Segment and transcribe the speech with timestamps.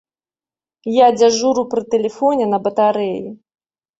[0.93, 3.21] Я дзяжуру пры тэлефоне на батарэі.